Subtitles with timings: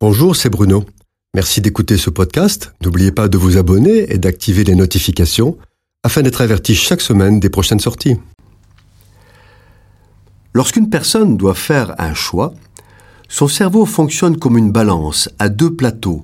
[0.00, 0.84] Bonjour, c'est Bruno.
[1.34, 2.72] Merci d'écouter ce podcast.
[2.84, 5.58] N'oubliez pas de vous abonner et d'activer les notifications
[6.04, 8.16] afin d'être averti chaque semaine des prochaines sorties.
[10.54, 12.54] Lorsqu'une personne doit faire un choix,
[13.28, 16.22] son cerveau fonctionne comme une balance à deux plateaux,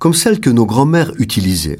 [0.00, 1.78] comme celle que nos grands-mères utilisaient.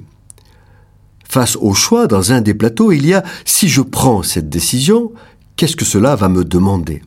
[1.29, 5.11] Face au choix, dans un des plateaux, il y a si je prends cette décision,
[5.56, 7.02] qu'est-ce que cela va me demander?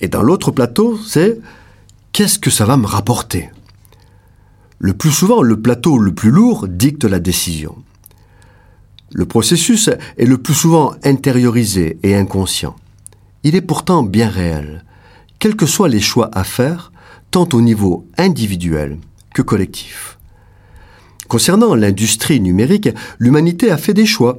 [0.00, 1.40] Et dans l'autre plateau, c'est
[2.14, 3.50] qu'est-ce que ça va me rapporter?
[4.78, 7.74] Le plus souvent, le plateau le plus lourd dicte la décision.
[9.12, 12.76] Le processus est le plus souvent intériorisé et inconscient.
[13.42, 14.84] Il est pourtant bien réel,
[15.40, 16.92] quels que soient les choix à faire,
[17.32, 18.98] tant au niveau individuel
[19.34, 20.16] que collectif.
[21.26, 24.38] Concernant l'industrie numérique, l'humanité a fait des choix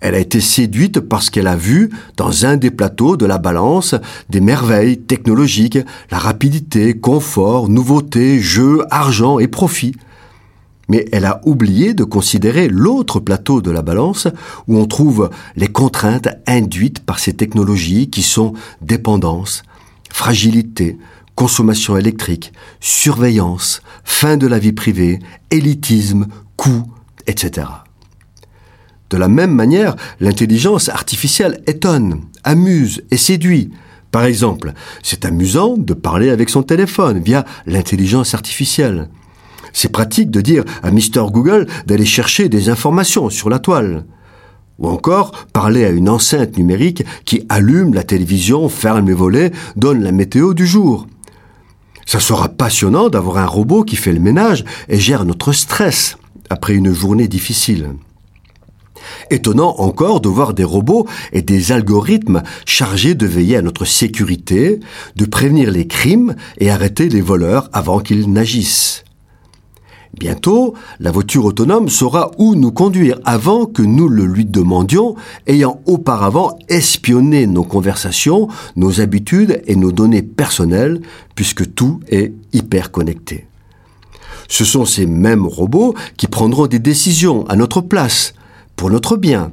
[0.00, 3.94] elle a été séduite parce qu'elle a vu, dans un des plateaux de la balance,
[4.30, 5.78] des merveilles technologiques,
[6.10, 9.94] la rapidité, confort, nouveauté, jeu, argent et profit.
[10.88, 14.26] Mais elle a oublié de considérer l'autre plateau de la balance
[14.66, 19.62] où on trouve les contraintes induites par ces technologies qui sont dépendance,
[20.10, 20.98] fragilité,
[21.36, 25.20] consommation électrique, surveillance, fin de la vie privée,
[25.50, 26.26] élitisme,
[26.56, 26.84] coût,
[27.26, 27.66] etc.
[29.10, 33.70] De la même manière, l'intelligence artificielle étonne, amuse et séduit.
[34.12, 34.72] Par exemple,
[35.02, 39.08] c'est amusant de parler avec son téléphone via l'intelligence artificielle.
[39.72, 44.04] C'est pratique de dire à Mr Google d'aller chercher des informations sur la toile.
[44.78, 50.02] Ou encore parler à une enceinte numérique qui allume la télévision, ferme les volets, donne
[50.02, 51.06] la météo du jour.
[52.06, 56.16] Ça sera passionnant d'avoir un robot qui fait le ménage et gère notre stress
[56.48, 57.90] après une journée difficile.
[59.30, 64.80] Étonnant encore de voir des robots et des algorithmes chargés de veiller à notre sécurité,
[65.16, 69.04] de prévenir les crimes et arrêter les voleurs avant qu'ils n'agissent.
[70.18, 75.14] Bientôt, la voiture autonome saura où nous conduire avant que nous le lui demandions,
[75.46, 81.00] ayant auparavant espionné nos conversations, nos habitudes et nos données personnelles,
[81.36, 83.46] puisque tout est hyper connecté.
[84.48, 88.34] Ce sont ces mêmes robots qui prendront des décisions à notre place,
[88.80, 89.52] pour notre bien.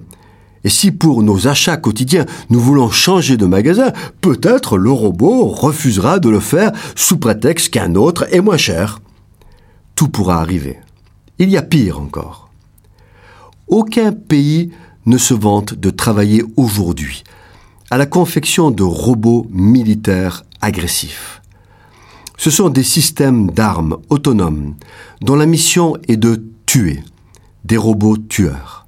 [0.64, 6.20] Et si pour nos achats quotidiens nous voulons changer de magasin, peut-être le robot refusera
[6.20, 9.02] de le faire sous prétexte qu'un autre est moins cher.
[9.96, 10.78] Tout pourra arriver.
[11.40, 12.50] Il y a pire encore.
[13.68, 14.72] Aucun pays
[15.06, 17.26] ne se vante de travailler aujourd'hui
[17.92, 21.42] à la confection de robots militaires agressifs.
[22.38, 24.76] Ce sont des systèmes d'armes autonomes
[25.20, 27.04] dont la mission est de tuer,
[27.66, 28.87] des robots tueurs.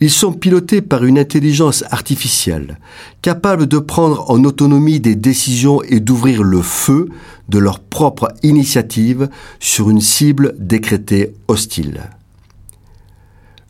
[0.00, 2.78] Ils sont pilotés par une intelligence artificielle,
[3.22, 7.08] capable de prendre en autonomie des décisions et d'ouvrir le feu
[7.48, 12.02] de leur propre initiative sur une cible décrétée hostile.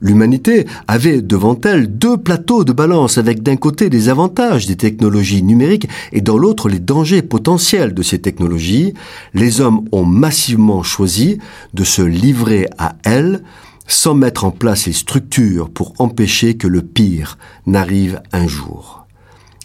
[0.00, 5.42] L'humanité avait devant elle deux plateaux de balance avec d'un côté les avantages des technologies
[5.42, 8.92] numériques et dans l'autre les dangers potentiels de ces technologies.
[9.32, 11.38] Les hommes ont massivement choisi
[11.72, 13.42] de se livrer à elles
[13.86, 19.06] sans mettre en place les structures pour empêcher que le pire n'arrive un jour.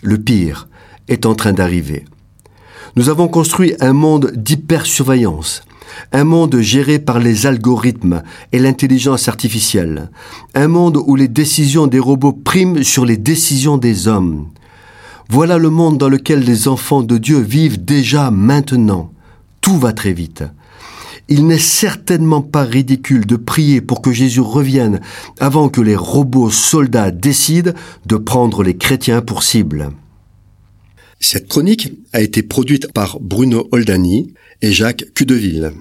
[0.03, 0.67] Le pire
[1.07, 2.05] est en train d'arriver.
[2.95, 5.63] Nous avons construit un monde d'hypersurveillance,
[6.11, 8.21] un monde géré par les algorithmes
[8.51, 10.09] et l'intelligence artificielle,
[10.55, 14.47] un monde où les décisions des robots priment sur les décisions des hommes.
[15.29, 19.13] Voilà le monde dans lequel les enfants de Dieu vivent déjà maintenant.
[19.61, 20.43] Tout va très vite.
[21.33, 24.99] Il n'est certainement pas ridicule de prier pour que Jésus revienne
[25.39, 27.71] avant que les robots soldats décident
[28.05, 29.91] de prendre les chrétiens pour cible.
[31.21, 35.71] Cette chronique a été produite par Bruno Oldani et Jacques Cudeville.